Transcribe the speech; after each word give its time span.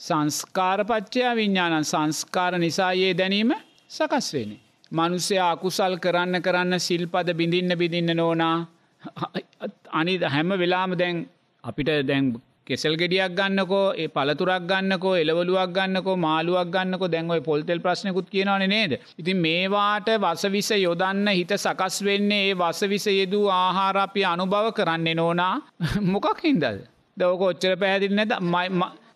සංස්කාරපච්චයා 0.00 1.32
විඤ්ඥානන් 1.36 1.84
සංස්කාර 1.84 2.52
නිසායේ 2.58 3.14
දැනීම 3.14 3.52
සකස් 3.90 4.28
වෙන. 4.34 4.52
මනුස්සය 4.92 5.36
අකුසල් 5.44 5.94
කරන්න 5.96 6.42
කරන්න 6.42 6.74
සිල්පද 6.80 7.28
බිඳින්න 7.34 7.72
බිඳින්න 7.78 8.12
නෝනා 8.16 8.56
අනි 9.92 10.14
හැම 10.26 10.50
වෙලාම 10.58 10.94
දැන් 10.94 11.18
අපිට 11.64 11.90
දැන් 12.08 12.30
කෙසල් 12.66 12.94
ගෙඩියක් 12.94 13.32
ගන්නකෝ 13.32 13.86
ඒ 13.94 14.08
පළතුරක් 14.08 14.64
ගන්නකෝ 14.70 15.14
එලවලුවක් 15.16 15.70
ගන්නකෝ 15.76 16.16
මාළුවක් 16.16 16.70
ගන්නකො 16.74 17.06
දැන්ඔයි 17.08 17.42
පොල්තෙල් 17.42 17.80
ප්‍රශ්නකුත් 17.80 18.30
කියනවන 18.30 18.64
නේද. 18.68 18.92
ඉතින් 19.18 19.38
මේවාට 19.38 20.08
වසවිස 20.24 20.70
යොදන්න 20.78 21.28
හිත 21.30 21.52
සකස් 21.56 21.96
වෙන්නේ 22.04 22.40
ඒ 22.46 22.54
වසවිස 22.54 23.06
යෙදූ 23.10 23.46
ආහාරපි 23.50 24.24
අනුභව 24.24 24.72
කරන්නේ 24.72 25.14
නෝනා 25.14 25.54
මොකක් 26.12 26.40
හින්දල්. 26.44 26.80
දවක 27.16 27.42
ඔච්චර 27.42 27.76
පැහැදිලි 27.76 28.14
නැද 28.14 28.32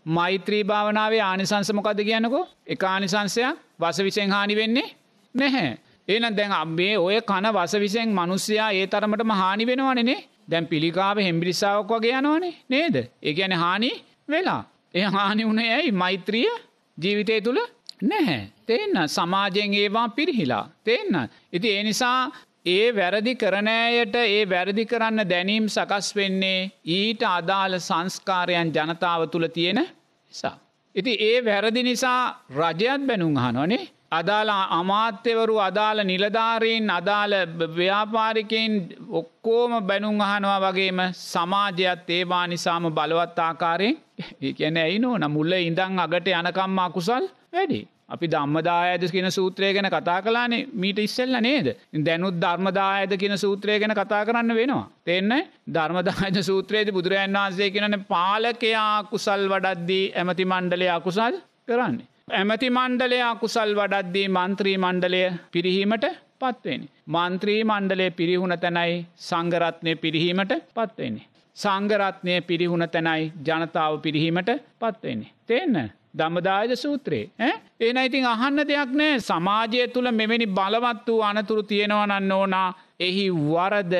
මෛත්‍රී 0.06 0.64
භාවනාවේ 0.64 1.20
ආනිසංස 1.20 1.72
මොකද 1.72 2.00
කියන්නකෝ 2.00 2.44
එක 2.66 2.84
ආනිසංසයක් 2.84 3.56
වසවිසෙන් 3.80 4.30
හානි 4.30 4.56
වෙන්නේ 4.56 4.88
නැහැ. 5.34 5.78
ඒන 6.08 6.36
දැන් 6.36 6.52
අම්බේ 6.52 6.94
ඔය 6.98 7.20
කන 7.22 7.46
වසවිසෙන් 7.52 8.08
මනුස්්‍යයා 8.10 8.70
ඒ 8.72 8.86
තරමටම 8.86 9.30
හානි 9.32 9.66
වෙනවනනේ 9.66 10.20
දැන් 10.50 10.66
පිළිකාව 10.66 11.18
හෙම්බිරිසාාවක් 11.18 11.90
වගේ 11.90 12.18
යනවනේ 12.18 12.54
නේද. 12.68 12.96
ඒ 13.22 13.32
ගැන 13.32 13.52
හානි 13.54 13.90
වෙලා. 14.28 14.62
එය 14.94 15.04
හානි 15.08 15.46
වුණේ 15.46 15.70
ඇයි 15.74 15.92
මෛත්‍රිය 15.94 16.50
ජීවිතය 16.98 17.40
තුළ 17.40 17.60
නැහැ. 18.02 18.42
තේන්න 18.66 19.08
සමාජයෙන් 19.08 19.74
ඒවා 19.74 20.08
පිරිහිලා. 20.08 20.64
තේන්න. 20.84 21.28
ඉති 21.52 21.68
ඒ 21.70 21.82
නිසා 21.82 22.32
ඒ 22.64 22.96
වැරදි 22.96 23.34
කරනෑයට 23.36 24.14
ඒ 24.16 24.44
වැරදි 24.50 24.84
කරන්න 24.86 25.28
දැනීම් 25.30 25.66
සකස් 25.68 26.06
වෙන්නේ 26.16 26.70
ඊට 26.88 27.22
අදාළ 27.30 27.76
සංස්කාරයන් 27.78 28.70
ජනතාව 28.70 29.26
තුළ 29.28 29.48
තියෙන 29.48 29.80
නිසා. 29.80 30.56
ඉති 30.94 31.12
ඒ 31.20 31.44
වැරදි 31.44 31.82
නිසා 31.82 32.20
රජයත් 32.52 33.06
බැනුම් 33.06 33.36
හනොනේ 33.36 33.84
අදාළ 34.12 34.50
අමාත්‍යවරු 34.70 35.56
අදාළ 35.60 36.00
නිලධාරීන් 36.04 36.90
අදාළ 36.90 37.34
ව්‍යාපාරිකයින් 37.76 38.74
ඔක්කෝම 39.12 39.72
බැනුම් 39.82 40.20
අහනවා 40.20 40.60
වගේම 40.66 41.00
සමාජයත් 41.22 42.10
ඒවා 42.10 42.46
නිසාම 42.46 42.84
බලවත් 42.90 43.38
ආකාරයෙන් 43.40 43.96
ඒ 44.42 44.52
කියන 44.52 44.76
ඇයි 44.78 44.98
නෝ 44.98 45.16
නමුල්ල 45.18 45.52
ඉඳං 45.60 46.00
අගට 46.00 46.28
යනකම්ම 46.32 46.78
අකුසල් 46.80 47.24
වැඩි. 47.52 47.80
අපි 48.08 48.26
ධම්මදායද 48.28 49.04
කියන 49.10 49.28
සූත්‍රය 49.30 49.72
ගැන 49.74 49.88
කතා 49.88 50.18
කලානේ 50.22 50.66
මීට 50.74 50.98
ඉස්සෙල්ල 50.98 51.36
නේද. 51.40 51.68
දැනුත් 52.06 52.36
ධර්මදායද 52.36 53.12
කියන 53.18 53.36
සූත්‍රය 53.38 53.78
ගැන 53.78 53.94
කතා 53.94 54.22
කරන්න 54.26 54.54
වෙනවා. 54.54 54.88
තිෙන්න 55.04 55.32
ධර්මදායද 55.68 56.38
සූත්‍රයේද 56.42 56.90
බුදුරජන් 56.92 57.38
වහන්සේ 57.38 57.70
කියනන 57.70 57.98
පාලකයා 58.08 59.04
කුසල් 59.04 59.44
වඩද්දී 59.52 60.04
ඇමති 60.14 60.44
මණ්ඩලය 60.44 60.88
අකුසල් 60.90 61.40
කරන්නේ. 61.68 62.06
ඇමති 62.32 62.70
මණ්ඩලය 62.70 63.20
අකුසල් 63.22 63.72
වඩද්දී 63.74 64.28
මන්ත්‍රී 64.30 64.76
මණ්ඩලය 64.78 65.22
පිරිහීමට 65.52 66.06
පත්වෙනි. 66.40 66.88
මන්ත්‍රී 67.08 67.60
මණ්ඩලය 67.64 68.08
පිරිහුණ 68.12 68.56
තැනයි 68.58 69.06
සංගරත්නය 69.20 69.94
පිරිහීමට 69.96 70.52
පත්වෙන්නේ. 70.74 71.28
සංගරත්නය 71.56 72.40
පිරිහුණ 72.42 72.86
තැනයි 72.88 73.32
ජනතාව 73.42 74.00
පිරිහීමට 74.00 74.50
පත්වෙන්නේ. 74.80 75.32
තිේන්න 75.46 75.92
දම්මදායද 76.18 76.72
සූත්‍රයේ 76.76 77.52
ඒන 77.80 77.98
ඉතින් 77.98 78.26
අහන්න 78.26 78.60
දෙයක් 78.64 78.92
නෑ 78.92 79.14
සමාජය 79.20 79.86
තුළ 79.88 80.10
මෙවැනි 80.12 80.46
බලවත් 80.48 81.06
වූ 81.08 81.22
අනතුරු 81.22 81.62
තියෙනවනන්න 81.64 82.32
ඕනා 82.32 82.68
එහි 83.00 83.24
වරද 83.30 83.94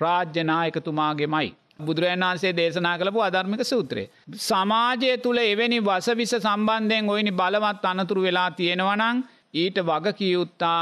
රාජ්‍යනායකතුමාගේමයි. 0.00 1.48
බුදුරජන් 1.80 2.24
වන්සේ 2.24 2.52
දේශනා 2.52 2.96
කළපු 2.98 3.20
අධර්මික 3.20 3.62
සූත්‍රය. 3.64 4.04
සමාජය 4.40 5.12
තුළ 5.18 5.38
එවැනි 5.44 5.78
වසවිස 5.80 6.34
සම්බන්ධයෙන් 6.38 7.08
ඔයනි 7.08 7.32
බලවත් 7.32 7.84
අනතුරු 7.84 8.22
වෙලා 8.22 8.50
තියෙනවනං 8.52 9.22
ඊට 9.54 9.78
වග 9.82 10.16
කියයුත්තා 10.18 10.80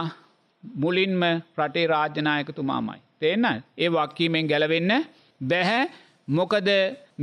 මුලින්ම 0.64 1.22
රටේ 1.58 1.86
රාජ්‍යනායකතුමාමයි. 1.86 3.00
තිේන්න 3.20 3.46
ඒ 3.78 3.88
වක්කීමෙන් 3.90 4.46
ගැලවෙන්න 4.46 4.92
බැහැ 5.40 5.82
මොකද 6.28 6.68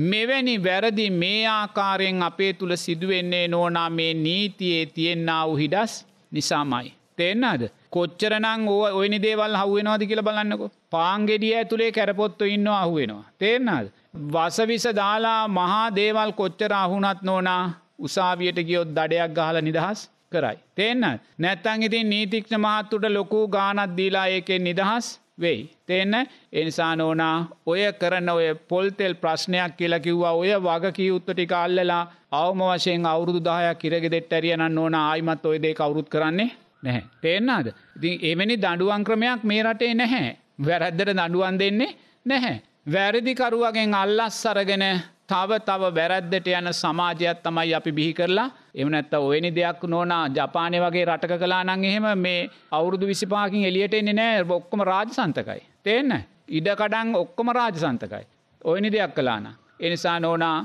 මෙවැනි 0.04 0.56
වැරදි 0.60 1.08
මේ 1.14 1.42
ආකාරයෙන් 1.50 2.22
අපේ 2.24 2.52
තුළ 2.54 2.76
සිදුවෙන්නේ 2.78 3.48
නෝනා 3.48 3.90
මේ 3.92 4.14
නීතියේ 4.16 4.86
තියෙන්න්නාව 4.88 5.56
හිඩස් 5.56 5.94
නිසාමයි. 6.32 6.94
තෙන්නද 7.18 7.62
කොච්චරනං 7.90 8.68
ඕ 8.68 8.82
ඔයනි 8.94 9.20
දේවල් 9.22 9.56
හුවෙනවාද 9.56 10.04
කියල 10.08 10.22
බලන්නකො 10.22 10.72
පාංගෙඩිය 10.92 11.54
ඇතුළේ 11.56 11.92
කැරපොත්තු 11.92 12.46
ඉන්න 12.46 12.68
අහුවෙනවා. 12.70 13.30
තේරනාද. 13.40 13.88
වසවිස 14.34 14.88
දාලා 14.96 15.42
මහා 15.50 15.96
දේවල් 15.96 16.32
කොච්චර 16.32 16.74
අහුනත් 16.74 17.22
නෝනා 17.22 17.64
උසාවියට 18.00 18.60
ගියොත් 18.68 18.90
දඩයක් 18.90 19.32
ගහල 19.34 19.62
නිදහස් 19.62 20.00
කරයි. 20.32 20.58
තේන්න 20.76 21.06
නැත්තං 21.40 21.84
ඉතින් 21.84 22.10
නීතික්ෂ 22.10 22.58
මහත්තුට 22.58 23.06
ලොකු 23.10 23.48
ගානත් 23.50 23.96
දීලා 23.98 24.28
ඒකෙන් 24.28 24.64
නිදහස් 24.64 25.08
වෙයි. 25.38 25.70
තේන්න 25.88 26.14
එනිසා 26.54 26.96
නෝනා 26.96 27.48
ඔය 27.66 27.82
කරන 27.94 28.30
ඔය 28.30 28.48
පොල්තෙල් 28.70 29.16
ප්‍රශ්නයක් 29.16 29.78
කියලා 29.78 30.00
කිව්වා 30.00 30.34
ඔය 30.34 30.52
වගකී 30.60 31.12
උත්තටි 31.12 31.46
කාල්ලලා 31.48 32.04
අවම 32.34 32.62
වශයෙන් 32.70 33.06
අවුරුදු 33.06 33.42
දායක් 33.44 33.80
කිරගෙ 33.80 34.12
දෙෙට 34.12 34.34
ඇරියනන්න 34.34 34.78
ඕන 34.78 34.96
ආයිමත් 34.96 35.46
ඔය 35.46 35.58
දේ 35.62 35.74
කවුරුත් 35.74 36.10
කරන්නේ 36.10 36.52
නැහැ. 36.84 37.04
තේෙන්න්නාද. 37.22 37.68
ඉතින් 37.96 38.16
එවැනි 38.24 38.56
දඩුවන් 38.58 39.04
ක්‍රමයක් 39.04 39.44
මේ 39.44 39.64
රටේ 39.64 39.94
නැහැ. 39.94 40.38
වැරැද්දට 40.60 41.12
දඩුවන් 41.12 41.60
දෙන්නේ 41.60 41.92
නැහැ. 42.26 42.62
වැරදිකරුවගෙන් 42.88 43.94
අල්ලස් 43.94 44.42
සරගෙන 44.44 44.84
තව 45.30 45.60
තව 45.60 45.90
වැරැද්දට 45.92 46.48
යන 46.50 46.70
සමාජයක් 46.74 47.42
තමයි 47.44 47.74
අපි 47.74 47.92
බිහි 47.92 48.14
කරලා 48.14 48.50
එම 48.76 48.90
නැත්ත 48.90 49.14
ඔයනි 49.20 49.50
දෙයක් 49.52 49.82
නෝනා 49.86 50.22
ජපානය 50.30 50.78
වගේ 50.80 51.06
රටක 51.06 51.40
කලා 51.40 51.64
නං 51.64 51.84
එහෙම 51.84 52.08
මේ 52.18 52.50
අවුරුදු 52.72 53.08
විසිපාකින් 53.08 53.66
එලියට 53.66 53.94
එන්නේ 53.94 54.14
නෑ 54.14 54.46
ඔක්කොම 54.52 54.82
රාජසන්තකයි. 54.84 55.62
තිේන්න 55.84 56.14
ඉඩකඩං 56.50 57.16
ඔක්කොම 57.16 57.50
රාජසන්තකයි. 57.52 58.26
ඔයනි 58.64 58.92
දෙයක් 58.92 59.16
කලාන. 59.16 59.48
එනිසා 59.80 60.20
නෝනා 60.20 60.58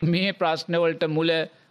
මේ 0.00 0.32
ප්‍රශ්නවලට 0.32 1.04
මුල 1.08 1.30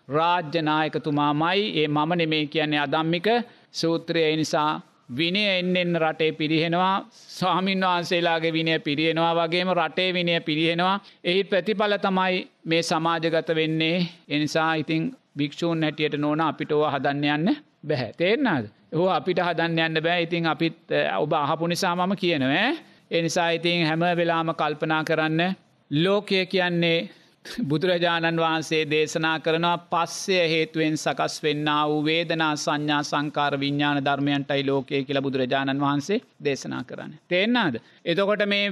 රාජ්‍යනායකතුමාමයි 0.10 1.62
ඒ 1.76 1.88
මම 1.88 2.12
නෙමේ 2.18 2.46
කියන්නේ 2.48 2.80
අදම්මික 2.80 3.28
සූත්‍රය 3.72 4.24
නිසා 4.36 4.82
විනය 5.18 5.44
එන්නෙන් 5.50 5.96
රටේ 5.96 6.32
පිරිහෙනවා. 6.32 7.06
ස්වාමීන් 7.12 7.82
වහන්සේලාගේ 7.82 8.54
විනය 8.54 8.80
පිරියෙනවා 8.80 9.34
වගේම 9.38 9.70
රටේ 9.72 10.14
විනය 10.14 10.40
පිරියෙනවා 10.42 11.00
එහි 11.24 11.44
ප්‍රතිඵල 11.44 11.98
තමයි 11.98 12.48
මේ 12.66 12.82
සමාජගත 12.84 13.56
වෙන්නේ. 13.56 14.08
එනිසා 14.30 14.74
ඉතිං 14.76 15.16
භික්‍ෂූන් 15.38 15.84
හැටියට 15.84 16.18
නෝන 16.18 16.42
අපිට 16.42 16.72
ඕ 16.72 16.86
හදන්න 16.88 17.24
යන්න 17.36 17.56
බැහැ. 17.88 18.14
තේරනාද 18.14 18.66
ඕ 18.94 19.10
අපිට 19.10 19.40
හදන්න 19.40 19.80
යන්න 19.80 20.04
බෑ 20.04 20.22
ඉතින් 20.22 20.48
අපිත් 20.48 20.78
ඔබ 21.18 21.34
අහපු 21.34 21.68
නිසා 21.68 21.96
මම 21.96 22.16
කියනවෑ 22.16 22.78
එනිසා 23.12 23.50
ඉතින් 23.52 23.88
හැම 23.88 24.00
වෙලාම 24.00 24.54
කල්පනා 24.56 25.04
කරන්න. 25.04 25.56
ලෝකය 25.92 26.46
කියන්නේ 26.46 27.10
බුදුරජාණන් 27.46 28.38
වහන්සේ 28.38 28.82
දේශනා 28.86 29.40
කරනවා 29.40 29.78
පස්සය 29.90 30.38
හේතුවෙන් 30.46 30.98
සකස් 30.98 31.36
වෙන්න 31.44 31.70
වූ 31.86 32.04
වේදනා 32.06 32.52
සංඥා 32.56 33.02
සංකාර 33.04 33.54
විඤ්ඥාන 33.60 34.00
ධර්මයන්ටයි 34.06 34.66
ලෝකය 34.66 35.04
කියලා 35.04 35.22
බුදුරජාණන් 35.22 35.82
වහන්සේ 35.82 36.20
දේශනා 36.44 36.84
කරන්න. 36.84 37.14
තේෙන්න්නාද. 37.28 37.76
එතකොට 38.06 38.46
මේ 38.46 38.68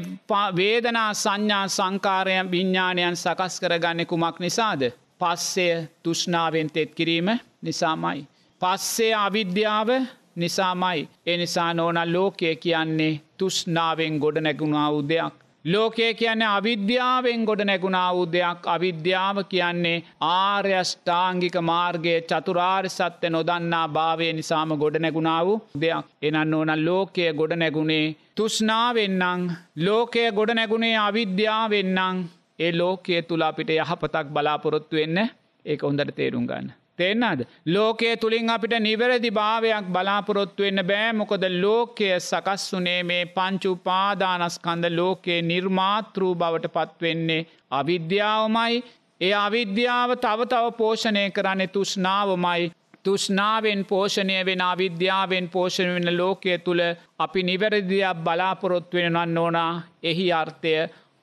වේදනා 0.56 1.10
සංඥා 1.16 1.66
සංකාරයන් 1.70 2.52
විඤ්ඥානයන් 2.52 3.16
සකස් 3.16 3.60
කරගන්න 3.60 4.06
කුමක් 4.06 4.40
නිසාද. 4.40 4.82
පස්සය 5.20 5.68
තුෂ්නාවෙන් 6.04 6.70
තෙත් 6.70 6.92
කිරීම 6.94 7.30
නිසාමයි. 7.62 8.28
පස්සේ 8.62 9.14
අවිද්‍යාව 9.16 9.90
නිසාමයි 10.36 11.10
එනිසා 11.26 11.74
නෝන 11.74 12.00
ලෝකය 12.08 12.56
කියන්නේ 12.58 13.20
තුෂ්නාවෙන් 13.38 14.20
ගොඩ 14.20 14.38
නැගුණා 14.38 14.92
වූ 14.92 15.04
දෙයක්. 15.04 15.47
ලෝකය 15.66 16.14
කියන්නේ 16.14 16.50
අවිද්‍යාවෙන් 16.50 17.42
ගොඩ 17.44 17.62
නැගුණා 17.62 18.10
වූ 18.12 18.26
දෙයක් 18.28 18.68
අවිද්‍යාව 18.68 19.38
කියන්නේ 19.46 20.04
ආර්යෂ්ඨාංගික 20.28 21.58
මාර්ගය 21.62 22.14
චතුරාර් 22.30 22.86
සත්‍ය 22.90 23.30
නොදන්නා 23.30 23.88
භාවය 23.90 24.30
නිසාම 24.34 24.72
ගොඩ 24.76 24.98
නැගුණා 24.98 25.42
වූ 25.42 25.58
දෙයක් 25.82 26.06
එනන්න 26.24 26.54
ඕන 26.54 26.72
ලෝකය 26.80 27.28
ගොඩ 27.34 27.54
නැගුණේ 27.56 28.16
තුෂ්නාවෙන්න්නං 28.36 29.44
ලෝකය 29.82 30.26
ගොඩ 30.32 30.54
නැගුණේ 30.54 30.96
අවිද්‍යාවෙන්න්නං 31.00 32.26
ඒ 32.60 32.72
ලෝකයේ 32.74 33.22
තුළ 33.24 33.44
අපිට 33.44 33.70
යහපතක් 33.76 34.28
බලාපොරොත්තු 34.30 34.96
වෙන්න 34.96 35.20
ඒක 35.66 35.82
හොඳට 35.82 36.16
තේරුම් 36.16 36.46
ගන්න. 36.46 36.70
තෙන්නද. 36.98 37.42
ලෝකයේ 37.68 38.16
තුළින් 38.18 38.50
අපිට 38.50 38.74
නිවැරදි 38.80 39.32
භාවයක් 39.32 39.88
බලාපොරොත්තු 39.88 40.64
වෙන්න 40.64 40.84
බෑමොකොද 40.92 41.44
ලෝකය 41.56 42.10
සකස් 42.20 42.66
වනේ 42.74 43.02
මේ 43.04 43.26
පංචු 43.28 43.72
පාදානස්කන්ද 43.84 44.86
ලෝකයේ 44.92 45.42
නිර්මාතෘ 45.44 46.22
බවට 46.34 46.74
පත්වෙන්නේ 46.76 47.48
අවිද්‍යාවමයි. 47.72 48.84
ඒ 49.22 49.34
අවිද්‍යාව 49.38 50.12
තව 50.18 50.40
තව 50.48 50.66
පෝෂණය 50.78 51.24
කරන්න 51.32 51.70
තුෂ්නාවමයි 51.70 52.72
තුෂ්නාවෙන් 53.06 53.82
පෝෂණය 53.86 54.38
වෙන 54.46 54.62
අවිද්‍යාවෙන් 54.64 55.46
පෝෂණ 55.50 55.92
වෙන 55.96 56.18
ලෝකය 56.18 56.58
තුළ 56.60 56.82
අපි 57.20 57.42
නිවැරදියක් 57.44 58.24
බලාපොරොත්තු 58.26 58.98
වෙනන්න 58.98 59.38
ඕනා. 59.38 59.72
එහි 60.04 60.26
අර්ථය 60.34 60.74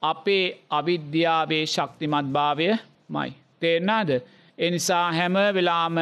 අපේ 0.02 0.46
අවිද්‍යාවේ 0.70 1.64
ශක්තිමත් 1.66 2.28
භාවය 2.32 2.68
මයි. 3.08 3.30
තේරනාද 3.60 4.10
එනිසා 4.58 5.12
හැම 5.12 5.36
වෙලාම 5.52 5.96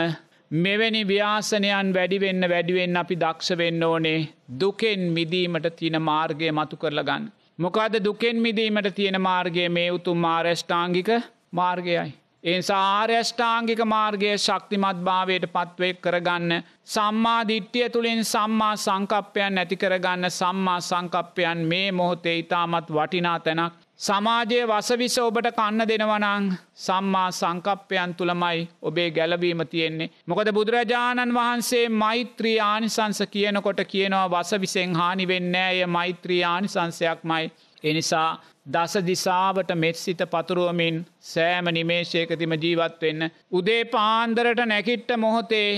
මෙවැනි 0.51 1.03
ව්‍යාසනයන් 1.05 1.93
වැඩිවෙන්න 1.95 2.45
වැඩිවෙන්න 2.47 2.97
අපි 2.97 3.17
දක්ෂ 3.17 3.59
වෙන්න 3.59 3.85
ඕනේ 3.85 4.19
දුකෙන් 4.61 5.05
මිදීමට 5.13 5.69
තියෙන 5.77 6.03
මාර්ගය 6.03 6.51
මතු 6.53 6.77
කරලගන්න. 6.77 7.31
මොකද 7.59 7.95
දුකෙන් 8.01 8.37
මිදීමට 8.39 8.95
තියෙන 8.95 9.21
මාර්ගය 9.21 9.69
මේ 9.71 9.91
උතුම් 9.91 10.19
මාර්ෂ්ඨාංගික 10.19 11.09
මාර්ගයයි. 11.53 12.13
එනිසා 12.45 12.83
ආර්යෂ්ඨාංගික 12.93 13.81
මාර්ගය 13.87 14.31
ශක්තිමත් 14.37 15.01
භාවයට 15.03 15.47
පත්වේ 15.49 15.93
කරගන්න 15.97 16.53
සම්මා 16.87 17.41
දිට්ටිය 17.49 17.89
තුළින් 17.89 18.23
සම්මා 18.25 18.75
සංකප්පයන් 18.77 19.55
නැති 19.55 19.77
කරගන්න 19.77 20.31
සම්මා 20.33 20.81
සංකප්පයන් 20.83 21.65
මේ 21.67 21.89
මොහොතේ 21.93 22.37
ඉතාමත් 22.39 22.91
වටිනා 22.91 23.39
තැනක් 23.41 23.82
සමාජයේ 24.03 24.63
වසවිස 24.67 25.17
ඔබට 25.19 25.49
කන්න 25.57 25.83
දෙනවනං 25.89 26.47
සම්මා 26.77 27.27
සංකප්පයන් 27.31 28.15
තුළමයි 28.15 28.63
ඔබේ 28.83 29.11
ගැලවීම 29.11 29.63
තියෙන්නේ. 29.67 30.11
මොකද 30.27 30.49
බුදුරජාණන් 30.53 31.35
වහන්සේ 31.35 31.85
මෛත්‍රී 31.97 32.57
ආනිසංස 32.63 33.23
කියනකොට 33.31 33.83
කියනවා 33.87 34.31
වසවිසෙන් 34.31 34.97
හානි 34.97 35.29
වෙන්නෑය 35.29 35.87
මෛත්‍රී 35.89 36.41
ආනිසංසයක් 36.45 37.23
මයි. 37.25 37.53
එනිසා 37.85 38.31
දස 38.69 38.95
දිසාවට 39.07 39.71
මෙත් 39.77 39.97
සිත 39.97 40.27
පතුරුවමින් 40.27 40.99
සෑම 41.29 41.67
නිමේශයකතිම 41.71 42.59
ජීවත්වෙන්න. 42.59 43.31
උදේ 43.53 43.85
පාන්දරට 43.87 44.67
නැකිට්ට 44.67 45.17
මොහොතේ 45.19 45.71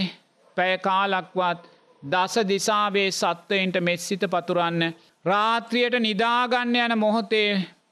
පැය 0.56 0.78
කාලක්වත් 0.80 1.62
දස 2.02 2.34
දිසාවේ 2.48 3.08
සත්වයින්ට 3.12 3.80
මෙත්සිත 3.82 4.28
පතුරන්න. 4.30 4.82
රාත්‍රියයට 5.24 5.96
නිදාගන්න 6.00 6.76
යන 6.78 6.98
මොහොතේ 6.98 7.48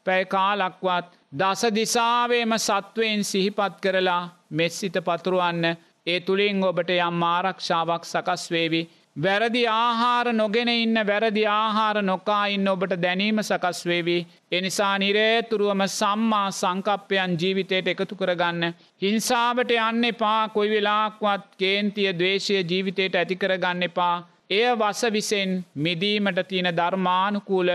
පැය 0.07 0.25
කාලක්වත් 0.27 1.07
දස 1.35 1.63
දිසාවේම 1.73 2.53
සත්වයෙන් 2.59 3.23
සිහිපත් 3.25 3.75
කරලා 3.81 4.23
මෙස්සිත 4.51 4.97
පතුරුවන්න 5.03 5.65
ඒ 6.07 6.19
තුළින් 6.21 6.65
ඔබට 6.65 6.91
යම් 6.99 7.23
ආරක්ෂාවක් 7.27 8.05
සකස් 8.05 8.45
වේවි 8.51 8.83
වැරදි 9.17 9.63
ආහාර 9.69 10.33
නොගෙන 10.33 10.69
ඉන්න 10.71 10.97
වැරදි 11.03 11.45
ආහාර 11.47 12.03
නොකා 12.03 12.45
ඉන්න 12.49 12.69
ඔබට 12.69 12.95
දැනීම 12.97 13.39
සකස් 13.41 13.85
වේවී. 13.85 14.27
එනිසා 14.53 14.99
නිරේතුරුවම 14.99 15.83
සම්මා 15.89 16.51
සංකප්පයන් 16.51 17.37
ජීවිතයට 17.37 17.89
එකතු 17.89 18.17
කරගන්න. 18.17 18.75
හිංසාවට 19.03 19.71
යන්න 19.71 20.05
එපා 20.05 20.49
කොයි 20.49 20.71
වෙලාක්වත් 20.71 21.45
කේන්තිය 21.59 22.13
දවේශය 22.13 22.65
ජීවිතයට 22.65 23.15
ඇති 23.15 23.37
කරගන්න 23.37 23.83
එපා. 23.83 24.17
එය 24.51 24.67
වස 24.75 25.03
විසෙන් 25.13 25.65
මිදීමට 25.77 26.41
තියෙන 26.49 26.73
ධර්මානුකූල 26.73 27.69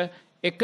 එක 0.44 0.62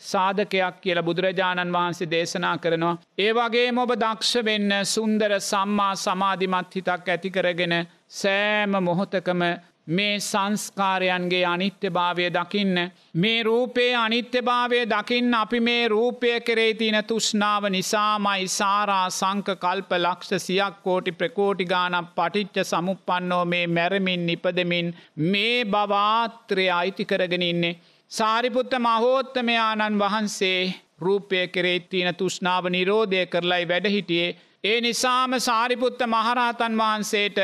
සාධකයක් 0.00 0.80
කියල 0.80 1.02
බුදුරජාණන් 1.02 1.72
වහන්සේ 1.72 2.10
දේශනා 2.10 2.56
කරනවා. 2.58 2.98
ඒ 3.18 3.30
වගේ 3.32 3.68
මොබ 3.72 3.90
දක්ෂ 3.94 4.44
වෙන්න 4.44 4.74
සුන්දර 4.86 5.32
සම්මා 5.42 5.94
සමාධිමත් 5.96 6.76
හිතක් 6.76 7.08
ඇති 7.08 7.30
කරගෙන 7.30 7.74
සෑම 8.10 8.76
මොහොතකම 8.80 9.42
මේ 9.88 10.18
සංස්කාරයන්ගේ 10.20 11.44
අනිත්‍ය 11.44 11.90
භාවය 11.90 12.26
දකින්න. 12.30 12.78
මේ 13.14 13.42
රූපයේ 13.42 13.94
අනිත්‍ය 13.96 14.42
භාවය 14.42 14.80
දකින්න 14.86 15.34
අපි 15.34 15.60
මේ 15.60 15.88
රූපය 15.88 16.32
කෙරේ 16.40 16.74
තින 16.74 16.98
තුෂ්නාව 17.04 17.68
නිසාමයි 17.70 18.48
සාරා 18.50 19.08
සංක 19.10 19.56
කල්ප 19.56 19.90
ලක්ෂ 19.96 20.46
සියක් 20.46 20.80
කෝටි 20.82 21.12
ප්‍රකෝටි 21.12 21.64
ගානක් 21.66 22.14
පටිච්ච 22.16 22.56
සමුපන්නෝ 22.64 23.44
මේ 23.46 23.66
මැරමින් 23.68 24.26
නිපදමින් 24.26 24.94
මේ 25.26 25.64
බවාත්‍රය 25.66 26.66
අයිති 26.70 27.04
කරගෙන 27.04 27.42
ඉන්නේ. 27.44 27.76
සාරිපුත්ත 28.10 28.72
මහෝත්තමයාණන් 28.78 29.98
වහන්සේ 29.98 30.74
රූපය 30.98 31.48
කෙරෙත්තින 31.48 32.14
තුෂ්නාව 32.14 32.64
නිරෝධය 32.66 33.26
කරලයි 33.26 33.68
වැඩහිටියේ. 33.68 34.36
ඒ 34.64 34.80
නිසාම 34.80 35.32
සාරිපුත්ත 35.40 36.00
මහරහතන් 36.06 36.78
වහන්සේට 36.78 37.38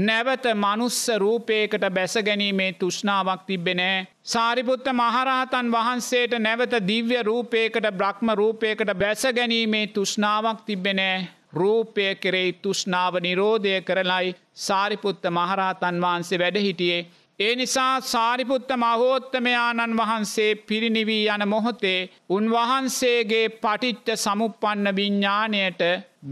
නැවත 0.00 0.44
මනුස්ස 0.54 1.00
රූපයකට 1.16 1.84
බැසගැනීමේ 1.90 2.72
තුෂ්නාවක් 2.74 3.42
තිබෙනෑ. 3.42 4.06
සාරිපුත්ත 4.24 4.86
මහරහතන් 4.92 5.72
වහන්සේට 5.72 6.38
නැවත 6.38 6.74
දිව්‍ය 6.86 7.22
රූපයකට 7.22 7.86
බ්‍රහ්ම 7.92 8.28
රූපයකට 8.34 8.94
බැසගැනීමේ 8.96 9.86
තුෂ්නාවක් 9.88 10.60
තිබෙනෑ. 10.62 11.28
රූපය 11.52 12.14
කෙරෙයි 12.16 12.52
තුෂ්නාව 12.54 13.14
නිරෝධය 13.20 13.80
කරලයි 13.82 14.36
සාරිපුත්ත 14.58 15.24
මහරහතන් 15.30 16.00
වහන්සේ 16.00 16.38
වැඩහිටියේ. 16.38 17.06
ඒ 17.42 17.52
නිසා 17.56 17.94
සාරිපුත්ත 18.02 18.70
මහෝත්තමයාණන් 18.76 19.96
වහන්සේ 19.96 20.50
පිරිනිවී 20.62 21.24
යන 21.28 21.44
මොහොතේ 21.48 22.00
උන්වහන්සේගේ 22.30 23.46
පටිච්ච 23.56 24.08
සමුපන්න 24.16 24.90
විඤ්ඥානයට 24.96 25.80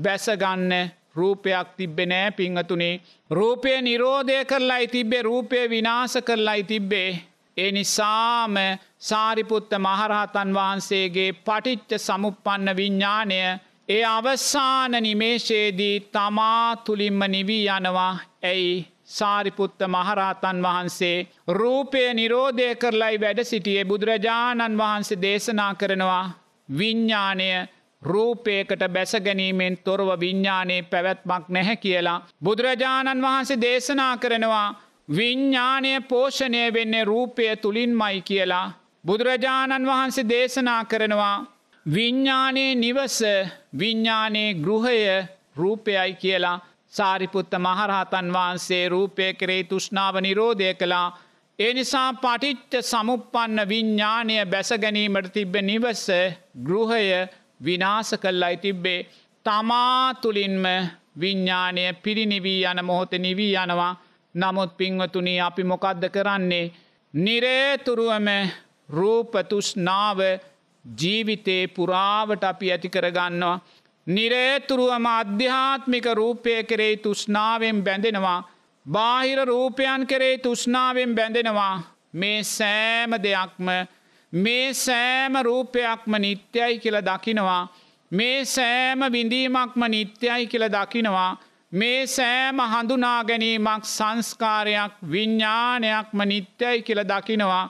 බැසගන්න 0.03 0.75
රූපයක් 1.15 1.69
තිබ්බෙ 1.77 2.05
නෑ 2.07 2.31
පිංහතුනේ. 2.33 3.01
රූපය 3.31 3.73
නිරෝධය 3.81 4.37
කරලායි 4.45 4.89
තිබ්බේ 4.89 5.23
රූපය 5.23 5.65
විනාස 5.69 6.15
කරලායි 6.21 6.65
තිබ්බේ. 6.65 7.11
ඒ 7.57 7.71
නිසාම 7.71 8.55
සාරිපුත්ත 9.01 9.73
මහරහතන් 9.79 10.55
වහන්සේගේ 10.55 11.31
පටිච්ච 11.41 11.91
සමුපන්න 11.99 12.77
විඤ්ඥානය 12.77 13.41
ඒ 13.89 14.05
අවසාන 14.07 14.93
නිමේශයේදී 15.01 15.97
තමා 16.13 16.77
තුළින්ම 16.79 17.21
නිවී 17.29 17.65
යනවා 17.69 18.15
ඇයි 18.45 18.75
සාරිපුත්ත 19.11 19.81
මහරහතන් 19.87 20.59
වහන්සේ 20.63 21.17
රූපය 21.51 22.03
නිරෝධය 22.15 22.69
කරලයි 22.77 23.17
වැඩ 23.19 23.41
සිටියේ 23.45 23.85
බුදුරජාණන් 23.85 24.79
වහන්සේ 24.79 25.23
දේශනා 25.23 25.73
කරනවා 25.75 26.25
විඤ්ඥානය 26.69 27.51
රූපයකට 28.03 28.83
බැසගැනීමෙන් 28.89 29.79
තොරව 29.79 30.11
විඤ්ඥානයේ 30.21 30.83
පැවැත්මක් 30.85 31.49
නැහැ 31.49 31.77
කියලා. 31.77 32.19
බුදුරජාණන් 32.45 33.23
වහන්සේ 33.23 33.61
දේශනා 33.61 34.15
කරනවා 34.17 34.69
විඤ්ඥානය 35.09 35.93
පෝෂණය 36.03 36.63
වෙන්නේ 36.73 37.05
රූපය 37.05 37.45
තුළින් 37.57 37.97
මයි 37.97 38.21
කියලා. 38.23 38.67
බුදුරජාණන් 39.05 39.87
වහන්සේ 39.87 40.29
දේශනා 40.29 40.85
කරනවා 40.85 41.37
විඤ්ඥානයේ 41.87 42.75
නිවස 42.77 43.19
විඤ්ඥානයේ 43.79 44.55
ගෘහය 44.57 44.99
රූපයයි 45.57 46.13
කියලා 46.15 46.59
සාරිපුත්ත 46.93 47.53
මහරහතන් 47.57 48.29
වහන්සේ 48.33 48.85
රූපය 48.89 49.27
කරේ 49.35 49.63
තුෂ්නාව 49.65 50.15
නිරෝධය 50.19 50.71
කළා. 50.75 51.09
ඒ 51.59 51.73
නිසා 51.75 52.09
පටිච්ච 52.15 52.73
සමුපන්න 52.83 53.59
විඤ්ඥානය 53.69 54.37
බැසගැනීමට 54.47 55.33
තිබ්බ 55.33 55.55
නිවස 55.63 56.07
ගෘහය 56.67 57.05
විනාස 57.61 58.11
කල්ලයි 58.17 58.57
තිබ්බේ 58.57 59.07
තමා 59.47 60.15
තුළින්ම 60.15 60.67
විඤ්ඥානය 61.21 61.85
පිරිනිවී 62.03 62.63
යන 62.65 62.81
මොහොත 62.85 63.13
නිවී 63.19 63.55
යනවා 63.57 63.93
නමුත් 64.35 64.77
පින්වතුනී 64.77 65.41
අපි 65.41 65.63
මොකක්ද 65.65 66.05
කරන්නේ 66.09 66.73
නිරේතුරුවම 67.15 68.29
රූපතුෂ්නාව 68.89 70.19
ජීවිතේ 70.85 71.69
පුරාවට 71.69 72.45
අපි 72.45 72.73
ඇති 72.73 72.89
කරගන්නවා. 72.89 73.61
නිරේතුරුවම 74.11 75.07
අධ්‍යාත්මික 75.09 76.07
රූපය 76.15 76.63
කෙරෙයි 76.65 76.97
තුෂ්නාවෙන් 76.97 77.85
බැඳෙනවා. 77.85 78.41
බාහිර 78.87 79.41
රූපයන් 79.45 80.07
කෙරේ 80.07 80.39
තුෂ්නාවෙන් 80.39 81.15
බැඳෙනවා. 81.15 81.83
මේ 82.13 82.43
සෑම 82.45 83.13
දෙයක්ම 83.25 83.69
මේ 84.33 84.75
සෑම 84.75 85.35
රූපයක්ම 85.43 86.13
නිත්‍යයි 86.19 86.79
කියල 86.79 86.99
දකිනවා. 87.01 87.69
මේ 88.13 88.45
සෑම 88.47 89.01
විඳීමක්ම 89.13 89.83
නිත්‍යයි 89.89 90.47
කියල 90.47 90.65
දකිනවා. 90.69 91.39
මේ 91.73 92.07
සෑම 92.07 92.59
හඳුනා 92.73 93.25
ගැනීමක් 93.25 93.85
සංස්කාරයක් 93.87 94.93
විඤ්ඥානයක්ම 95.13 96.19
නිත්‍යයි 96.25 96.83
කියල 96.83 97.01
දකිනවා. 97.05 97.65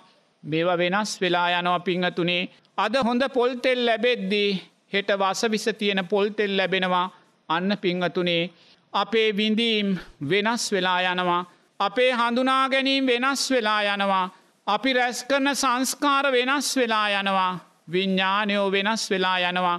මේවා 0.45 0.79
වෙනස් 0.79 1.21
වෙලා 1.21 1.49
යනවා 1.51 1.81
පිංහතුනේ. 1.81 2.49
අද 2.79 2.95
හොඳ 3.05 3.23
පොල්තෙල් 3.29 3.81
ලැබෙද්දී 3.87 4.70
හෙට 4.93 5.09
වසවිස 5.19 5.67
තියෙන 5.79 6.07
පොල්තෙල් 6.07 6.57
ලැබෙනවා 6.57 7.07
අන්න 7.49 7.79
පිංහතුනේ. 7.81 8.51
අපේ 8.93 9.37
විඳීම් 9.37 9.99
වෙනස් 10.31 10.73
වෙලා 10.73 11.01
යනවා. 11.03 11.45
අපේ 11.81 12.13
හඳුනා 12.13 12.69
ගැනීම් 12.69 13.07
වෙනස් 13.07 13.51
වෙලා 13.51 13.83
යනවා. 13.85 14.27
අපි 14.67 14.93
රැස් 14.93 15.25
කරන 15.25 15.49
සංස්කාර 15.55 16.25
වෙනස් 16.33 16.69
වෙලා 16.77 17.09
යනවා 17.11 17.53
විඤ්ඥානයෝ 17.93 18.67
වෙනස් 18.73 19.11
වෙලා 19.11 19.39
යනවා 19.41 19.79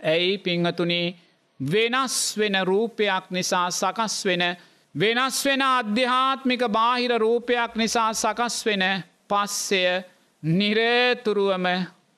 ඇයි 0.00 0.38
පිංහතුනි 0.38 1.02
වෙනස් 1.60 2.16
වෙන 2.38 2.56
රූපයක් 2.64 3.24
නිසා 3.30 3.66
සකස් 3.70 4.16
වෙන 4.24 4.44
වෙනස් 4.94 5.44
වෙන 5.44 5.62
අධ්‍යාත්මික 5.62 6.62
බාහිර 6.68 7.12
රූපයක් 7.18 7.72
නිසා 7.74 8.10
සකස් 8.14 8.56
වෙන 8.66 8.84
පස්සය 9.30 9.82
නිරේතුරුවම 10.42 11.66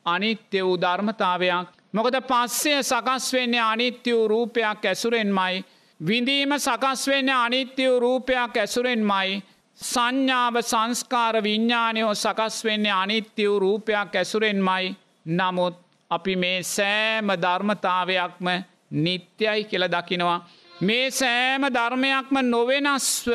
අනිත්‍ය 0.06 0.60
වූ 0.60 0.76
ධර්මතාවයක් 0.76 1.68
මොකද 1.94 2.16
පස්සේ 2.22 2.82
සකස් 2.82 3.32
වෙන්නේ 3.32 3.60
අනිත්‍ය 3.62 4.12
වූ 4.12 4.28
රූපයක් 4.28 4.84
ඇසුරෙන්මයි 4.84 5.64
විඳීම 6.00 6.52
සකස් 6.58 7.06
වෙන්න 7.06 7.30
අනිත්‍ය 7.30 7.88
වූ 7.88 8.00
රූපයක් 8.00 8.56
ඇසුරෙන්මයි 8.56 9.42
සංඥාව 9.80 10.56
සංස්කාර 10.62 11.42
විඤ්ඥානයෝ 11.42 12.14
සකස් 12.14 12.64
වෙන්නේ 12.64 12.92
අනිත්‍ය 12.94 13.48
වූ 13.48 13.58
රූපයක් 13.58 14.16
ඇසුරෙන්මයි 14.16 14.96
නමුත් 15.26 15.76
අපි 16.10 16.36
මේ 16.36 16.62
සෑම 16.64 17.28
ධර්මතාවයක්ම 17.36 18.48
නිත්‍යයි 18.92 19.64
කියල 19.64 19.84
දකිනවා. 19.88 20.38
මේ 20.80 21.10
සෑම 21.10 21.62
ධර්මයක්ම 21.68 22.36
නොවෙනස්ව 22.44 23.28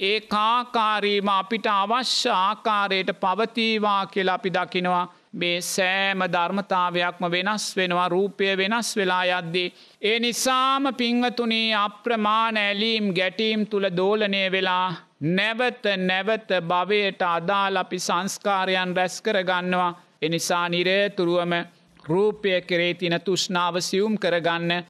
ඒ 0.00 0.20
කාකාරීම 0.28 1.28
අපිට 1.28 1.66
අවශ්‍ය 1.68 2.30
ආකාරයට 2.30 3.10
පවතීවා 3.20 4.06
කියලා 4.06 4.34
අපි 4.34 4.50
දකිනවා. 4.50 5.06
මේ 5.34 5.60
සෑම 5.62 6.22
ධර්මතාවයක්ම 6.26 7.24
වෙනස් 7.30 7.64
වෙනවා 7.76 8.08
රූපය 8.08 8.56
වෙනස් 8.56 8.96
වෙලා 8.96 9.24
යද්දී. 9.32 9.72
ඒ 10.02 10.18
නිසාම 10.18 10.84
පිංහතුනී 10.94 11.74
අප්‍රමාණ 11.76 12.56
ඇලීම් 12.56 13.14
ගැටීම් 13.14 13.66
තුළ 13.66 13.86
දෝලනය 13.96 14.42
වෙලා 14.52 14.94
නැවත 15.20 15.84
නැවත 15.98 16.50
භවයට 16.62 17.22
අදාල් 17.24 17.76
අපි 17.76 17.98
සංස්කාරයන් 17.98 18.96
රැස් 18.96 19.22
කරගන්නවා. 19.22 19.98
එනිසා 20.22 20.68
නිරේතුරුවම 20.68 21.52
රූපය 22.04 22.60
කෙරේ 22.62 22.94
තින 22.94 23.20
තුෂ්නාව 23.20 23.74
සියුම් 23.80 24.18
කරගන්න 24.18 24.82